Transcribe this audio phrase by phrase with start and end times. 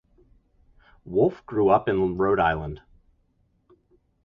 [1.05, 2.81] Wolf grew up in Rhode Island.